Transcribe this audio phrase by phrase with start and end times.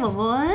[0.00, 0.48] 文文。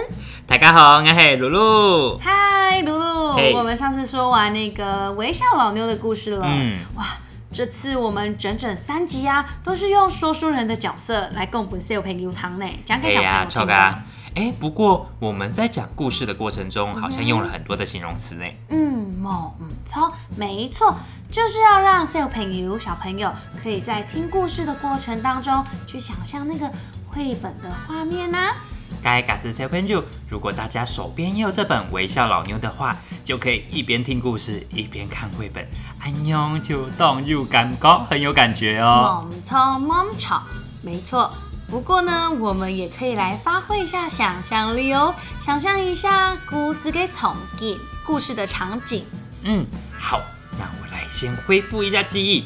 [0.46, 2.18] 大家好，我是露露。
[2.20, 6.46] 嗨，露露嘿我们上次说完那个微笑老妞的故事了。
[6.48, 7.06] 嗯哇，
[7.52, 13.50] 这次我们整整三集啊，都是用说书人的角色来共本小朋友糖呢，讲给小朋友听的。
[13.50, 14.04] 超嘎。
[14.36, 18.46] 哎，不过我们在讲故事的过程中，好像用了很多的形容词呢。
[18.70, 20.96] 嗯，冇嗯错，没错，
[21.30, 23.30] 就是要让小朋友小朋友
[23.62, 26.66] 可以在听故事的过程当中去想象那个
[27.10, 28.56] 绘本的画面啊呐、
[29.02, 35.68] 该嘎斯小朋友，如果大家手边也有这本《微笑老妞》的话，就可以一边听故事一边看绘本，
[36.00, 39.28] 安妞就动入感高，很有感觉哦。
[39.30, 40.44] 猛超猛吵，
[40.82, 41.32] 没错。
[41.70, 49.06] 不过呢，我们也可以来发挥一下想象力哦，想象一下故事给重建故事的场景。
[49.44, 49.66] 嗯，
[49.98, 50.20] 好，
[50.60, 52.46] 那我来先恢复一下记忆。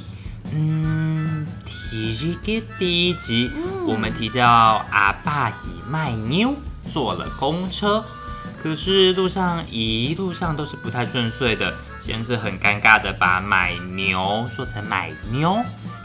[0.54, 1.48] 嗯，
[1.90, 3.50] 第一个第一集，
[3.88, 6.54] 我们提到阿爸与卖妞
[6.90, 8.04] 坐了公车，
[8.62, 15.58] 可是路上一路上都是不太顺遂的，先是很尴尬的把买牛说成买妞。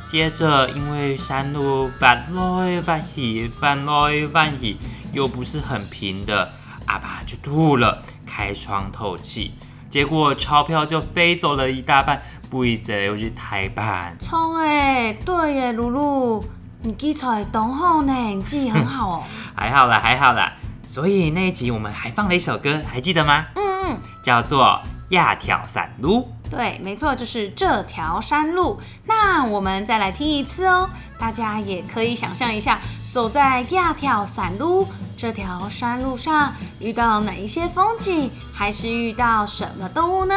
[0.06, 4.76] 接着，因为山路翻来翻去，翻来翻去，
[5.12, 6.50] 又不是很平的，
[6.86, 9.54] 阿爸就吐了，开窗透气。
[9.88, 14.16] 结果钞票就飞走了一大半，不一则又去台版。
[14.18, 16.44] 聪哎，对耶，露露，
[16.82, 19.24] 你记错懂好呢，你记忆很好哦。
[19.54, 20.52] 还好啦，还好啦。
[20.86, 23.44] 所以那一集我们还放了一首歌，还记得吗？
[23.54, 23.98] 嗯嗯。
[24.22, 24.64] 叫做
[25.10, 26.32] 《亚挑散路》。
[26.50, 28.80] 对，没错，就是这条山路。
[29.06, 32.80] 那我们再来听一次哦，大家也可以想象一下，
[33.12, 40.34] 走在亚条散路这条山路上，遇到哪一些风景，还是遇到什么动物呢？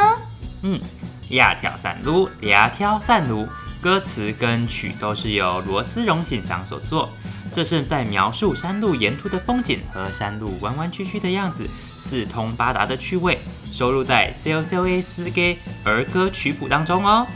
[0.62, 0.80] 嗯，
[1.30, 3.48] 亚挑散路，亚挑山路，
[3.84, 7.10] 歌词跟曲都是由罗思荣先生所作。
[7.52, 11.68] 这是在描述山路沿途的风景和山路弯弯曲曲的样子，
[12.00, 13.38] 四通八达的趣味，
[13.70, 17.28] 收录在 COCOAS 给儿歌曲谱当中哦。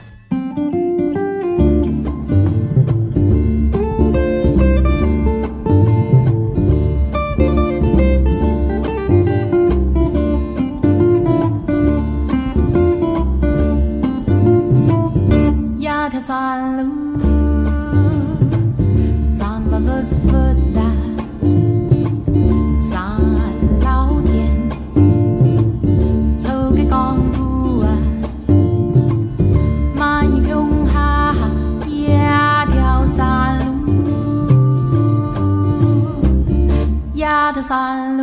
[37.57, 38.16] 一條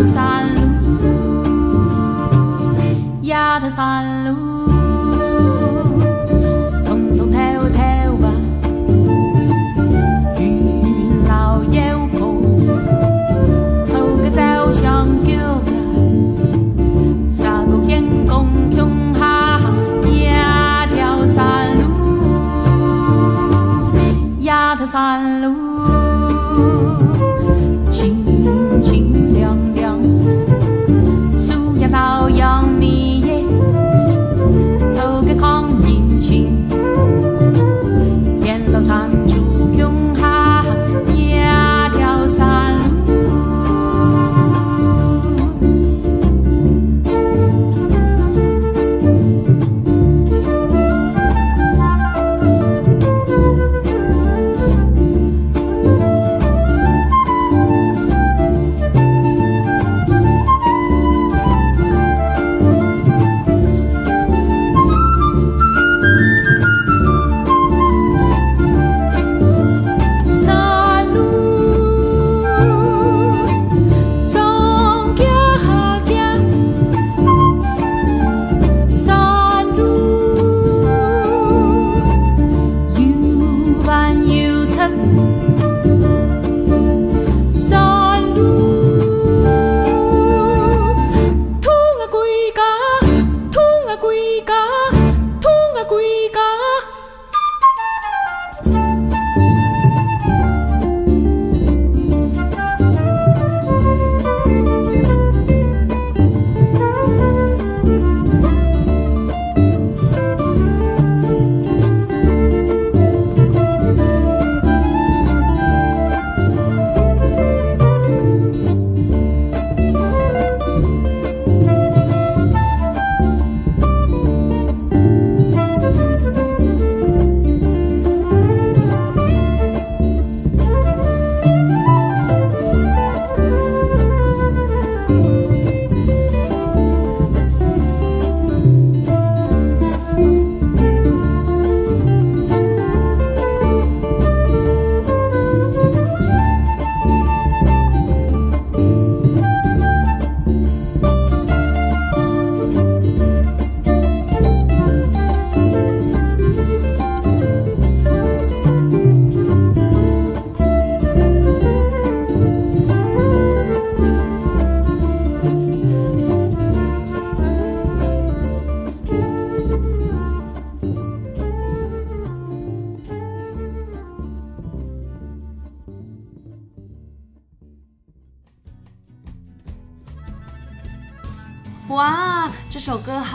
[0.00, 0.60] 條山路，
[3.20, 4.34] 一條山路，
[6.86, 7.38] 通通跳
[7.68, 7.84] 跳
[8.24, 8.26] 啊，
[10.38, 10.40] 遇
[11.28, 11.78] 老有
[12.18, 12.18] 朋，
[13.84, 13.92] 湊
[14.22, 15.68] 個早相叫啊。
[17.28, 19.60] 三个天空穷下
[20.06, 20.24] 一
[20.94, 21.84] 条山路，
[24.86, 25.59] 山路，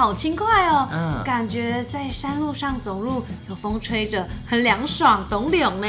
[0.05, 1.23] 好轻快哦，嗯。
[1.23, 5.87] 感觉在山路上走路，有风吹着，很凉爽，懂凉呢。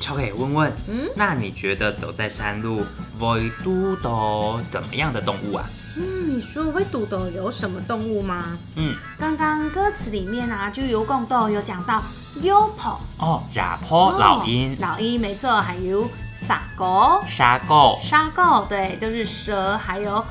[0.00, 1.10] 超可以问问，嗯？
[1.16, 2.84] 那你觉得走在山路
[3.18, 5.68] 会遇到怎么样的动物啊？
[5.96, 8.56] 嗯，你说会赌斗有什么动物吗？
[8.76, 12.00] 嗯，刚刚歌词里面啊，就有共斗有讲到
[12.40, 16.08] 幽婆、哦，哑坡、老鹰、老鹰没错，还有
[16.40, 20.24] 傻狗、沙狗、沙狗，对，就是蛇，还有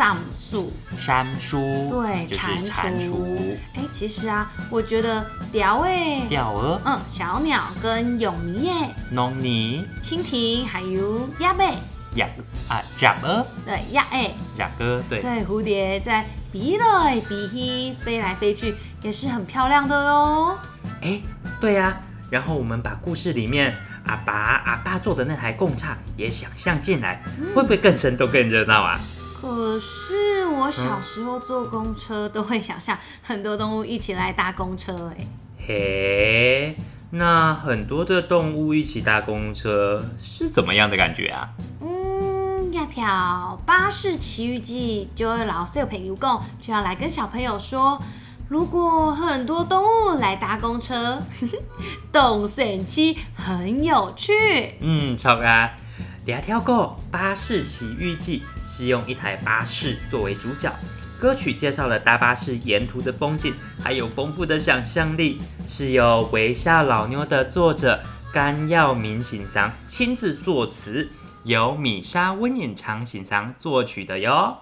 [0.00, 1.58] 桑树，山书，
[1.90, 8.72] 对，就是蟾蟾蜍、哎，其实啊，我觉得鸟哎，钓儿、嗯，小鸟跟永尼耶、
[9.10, 11.74] 农泥、蜻蜓，还有鸭背，
[12.14, 12.26] 鸭
[12.66, 20.58] 啊鸭鹅、对，鸭哎，鸭哥，对，对，蝴蝶在比来比去，飞来飞去，也是很漂亮的哦。
[21.02, 21.20] 哎，
[21.60, 21.94] 对呀、
[22.30, 23.76] 然后我们把故事里面
[24.06, 24.32] 阿爸
[24.64, 27.22] 阿爸做的那台贡叉也想象进来，
[27.54, 28.98] 会不会更生动、更热闹啊？
[29.40, 35.26] 可是我小时候坐公车都会想象很多动物一起来搭公车，哎，
[35.66, 36.76] 嘿，
[37.12, 41.48] 那很多的动物一起搭公车是怎么样的感觉啊？
[41.80, 47.98] 嗯，要跳巴士奇遇记，就会老小朋友讲，就要来跟小朋友说，
[48.48, 51.18] 如果很多动物来搭公车，
[52.12, 54.74] 动神奇很有趣。
[54.80, 55.70] 嗯，超啊！
[56.26, 60.72] 俩跳过巴士奇遇记是用一台巴士作为主角，
[61.18, 68.00] 歌曲介绍了大巴士沿途的风景，还有丰富的想象力，是由微笑老妞的作者
[68.32, 71.10] 甘耀明行商亲自作词，
[71.42, 74.56] 由米莎温演唱行商作曲的哟。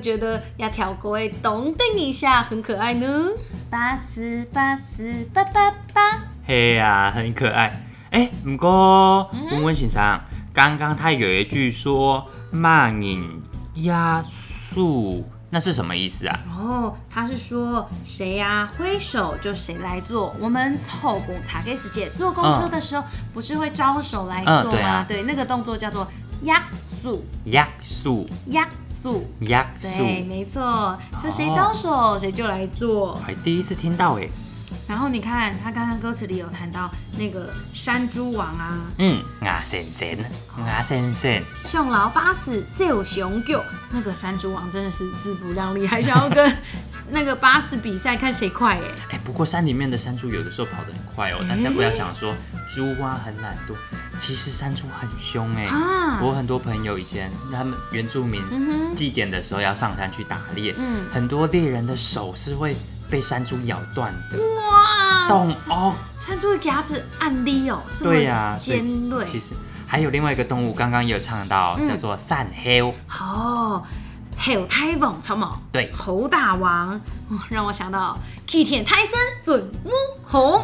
[0.00, 3.28] 有觉得要跳过会咚叮一下很可爱呢？
[3.68, 6.00] 八四八四八八八，
[6.46, 7.78] 嘿呀、很可爱。
[8.10, 10.18] 哎、不过嗯温温先生，
[10.54, 13.42] 刚刚他有一句说“慢饮
[13.74, 16.40] 压速”，那是什么意思啊？
[16.58, 20.34] 哦，他是说谁呀、挥手就谁来做。
[20.40, 23.04] 我们凑公茶给时姐坐公车的时候，
[23.34, 24.62] 不是会招手来做吗？
[24.64, 26.08] 嗯对啊对，那个动作叫做
[26.44, 26.62] 压
[27.02, 28.66] 速，压速，压
[29.00, 29.30] 速。
[29.40, 33.14] 压对，速，没错，就谁招手、谁就来做。
[33.16, 34.28] 还第一次听到哎。
[34.86, 40.08] 然后你看，他刚刚歌词里有谈到那个山猪王啊，嗯，牙先生，
[40.66, 46.56] 牙先生，熊老巴士救熊狗，那个山猪王真的是自不量力，还想要跟
[47.10, 48.82] 那个巴士比赛，看谁快哎。
[49.12, 52.34] 哎、不过山里面的山猪有的时候跑得很快哦，大家不要想说
[52.74, 53.74] 猪蛙很懒惰，
[54.20, 56.20] 其实山猪很凶哎、啊。
[56.22, 58.42] 我很多朋友以前他们原住民
[58.94, 61.06] 祭典的时候要上山去打猎，嗯。
[61.10, 62.76] 很多猎人的手是会
[63.08, 69.24] 被山猪咬断的，哇，动哦，山猪的牙齿暗利哦，对呀、所以尖锐。
[69.24, 69.54] 其实
[69.86, 72.80] 还有另外一个动物，刚刚也有唱到，叫做散黑。
[72.80, 73.82] 哦，
[74.42, 76.94] 猴太王草毛，对猴大王，
[77.28, 79.90] 哦让我想到齐天泰森孙悟
[80.24, 80.62] 空。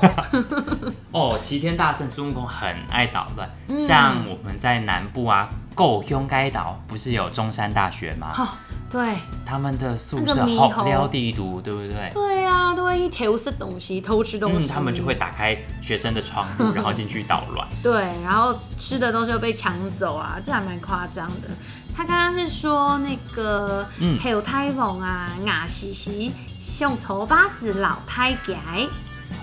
[1.12, 8.32] 哦，齐天大圣孙悟空很爱捣乱，嗯像我们在南部啊，够凶该岛不是有中山大学吗？
[8.38, 8.48] 哦，
[8.90, 12.10] 对他们的宿那舍好撩地毒，对不对？
[12.14, 14.68] 对呀、都会偷吃东西，偷吃东嗯，西。
[14.68, 17.68] 他们就会打开学生的窗户， 然后进去捣乱。
[17.82, 17.92] 对，
[18.24, 21.48] 然后吃的东西又被抢走啊，这还蛮夸张的。
[21.96, 28.86] 他刚刚是说那个嗯还有胎王啊，牙兮兮，像丑巴士老太改。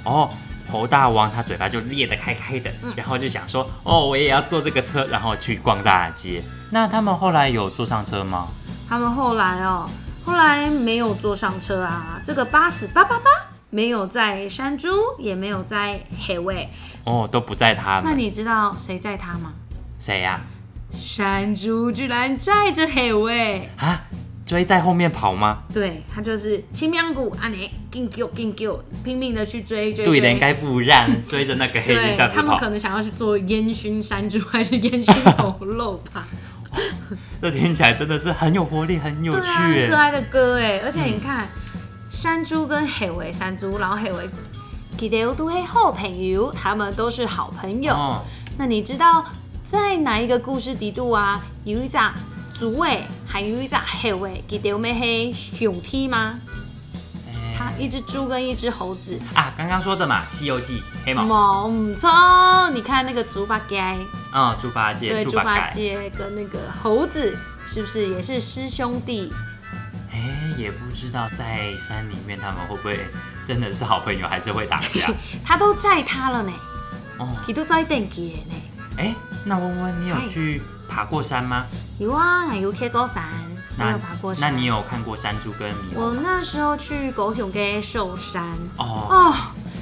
[0.03, 0.29] 哦，
[0.71, 6.43] 猴大王他嘴巴就裂得开开的，嗯然后就想说，哦，我也要坐这个车，然后去逛大街。
[6.69, 8.47] 那他们后来有坐上车吗？
[8.87, 9.89] 他们后来哦，
[10.23, 13.25] 后来没有坐上车啊，这个巴士八八八
[13.71, 16.69] 没有在山猪，也没有在黑尾。
[17.03, 18.03] 哦，都不在他们。
[18.05, 19.53] 那你知道谁在他吗？
[19.99, 20.39] 谁呀、
[20.93, 24.03] 山猪居然载着黑尾，啊？
[24.45, 25.63] 追在后面跑吗？
[25.73, 30.37] 对他就是青苗谷啊你紧救紧救，拼命的去追追对的，应。
[30.37, 32.69] 该不让 追着那个黑对鹰这样子跑他们可。
[32.69, 36.27] 能想要去做烟熏山猪还是烟熏猴肉吧？
[37.41, 39.95] 这听起来真的是很有活力，很有趣可。
[39.95, 41.47] 爱的歌哎，而且你看，
[42.09, 44.27] 山猪跟黑尾山猪，然后黑尾，
[44.97, 47.93] 其实都是好朋友，他们都是好朋友。
[47.93, 48.25] 哦，
[48.57, 49.25] 那你知道
[49.73, 51.97] 在哪一个故事底度啊，有一只
[52.53, 56.39] 猪尾，还有一只黑尾，其实有咩黑兄弟吗？
[57.27, 62.07] 哎它一只猪跟一只猴子，啊，刚刚说的嘛，《西游记》黑毛，冇唔错。
[62.69, 63.81] 你看那个猪八戒，
[64.31, 69.33] 嗯，猪八戒、对，猪八戒，跟那个猴子，是不是也是师兄弟？
[70.11, 72.99] 哎，也不知道在山里面他们会不会
[73.47, 75.11] 真的是好朋友，还是会打架？
[75.43, 76.53] 他都载他了呢，
[77.17, 78.55] 哦，他都载电机呢。
[78.95, 81.65] 哎，那温温，你有去爬过山吗？
[81.99, 83.23] 有啊，有去过山，
[83.77, 84.53] 我有爬过山。
[84.53, 84.65] 那你？
[84.65, 86.13] 有看过山猪跟猕猴我？
[86.13, 88.43] 那时候去高雄跟寿山，
[88.77, 89.33] 哦，哦，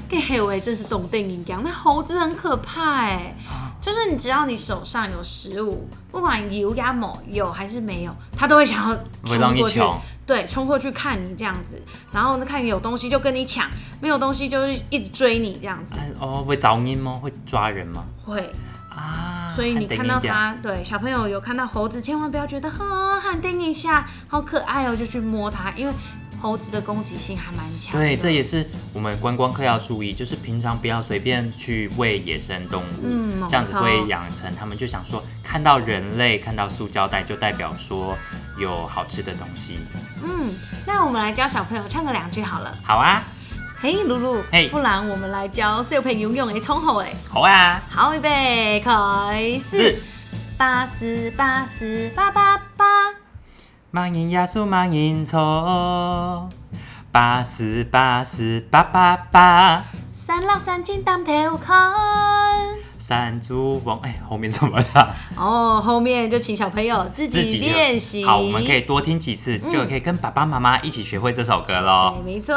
[0.10, 3.36] 给黑尾真是懂电影讲，那猴子很可怕哎，
[3.80, 9.82] 就是你只要你手上有食物，不管有呀某有还是没有，它都会想要冲过去
[10.26, 13.70] 对，冲过去看你这样子，然后呢看你有东西就跟你抢，
[14.02, 17.20] 没有东西就是一直追你这样子，哎哦，会找你吗？
[17.22, 18.04] 会抓人吗？
[18.26, 18.52] 会。
[18.94, 25.94] 啊，所以你看到它，对小朋友有看到猴子，千万不要觉得哈喊叮一下好可爱哦，就去摸它，因为
[26.42, 27.94] 猴子的攻击性还蛮强。
[27.94, 38.18] 对，这也是我们观光客要注意，就是平常不要随便去喂野生动物，嗯这样子会养成他们就想说，看到人类看到塑胶袋就代表说
[38.58, 39.78] 有好吃的东西。
[40.24, 40.54] 嗯，
[40.86, 42.76] 那我们来教小朋友唱个两句好了。
[42.84, 43.24] 好啊，
[43.82, 47.16] 嘿，露露，嘿不然我们来教小朋友用的冲好诶。
[47.28, 50.04] 好啊，好，预备，开始是。
[50.56, 52.86] 巴士巴士叭叭叭，
[53.92, 56.48] 盲人耶稣盲人错，
[57.12, 61.92] 八四八四八八八，三六三进当头看。
[63.02, 65.10] 山猪王，哎，后面怎么唱？
[65.36, 68.24] 哦，后面就请小朋友自己练习。
[68.24, 72.14] 好，我们可以多听几次，就可以跟爸爸妈妈一起学会这首歌喽。
[72.16, 72.56] 对，没错。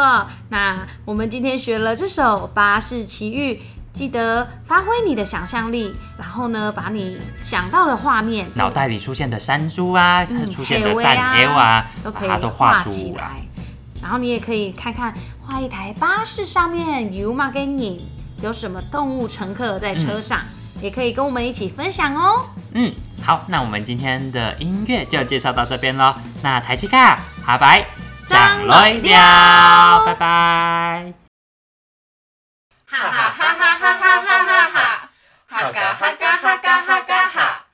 [0.51, 3.55] 那我们今天学了这首《巴士奇遇》，
[3.95, 13.23] 记得发挥你的想象力，然后呢，把你想到的画面，脑袋里出现的山猪啊，嗯出现的黑尾散 L 啊，都可以画出来。
[13.23, 13.31] 来。
[14.03, 18.07] 然后你也可以看看，画一台巴士上面有马给你
[18.45, 20.43] 有什么动物乘客在车上，
[20.83, 22.47] 也可以跟我们一起分享哦。
[22.75, 26.21] 嗯，好，那我们今天的音乐就介绍到这边了。
[26.43, 27.87] 那台气卡，拜拜，
[28.29, 31.15] 张来来了，拜拜。
[32.85, 35.11] 哈哈哈哈哈哈哈哈哈，
[35.47, 37.67] 哈嘎哈嘎哈嘎哈嘎哈，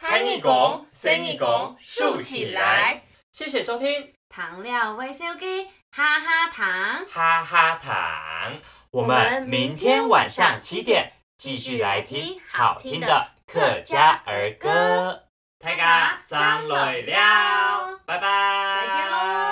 [0.00, 3.02] 弹一拱，伸一拱，竖起来。
[3.30, 8.54] 谢谢收听，糖料微笑给哈哈糖，哈哈糖。
[8.94, 15.24] 我们明天晚上七点继续来听好听的客家儿歌。
[15.58, 19.43] 大家张磊了，拜拜。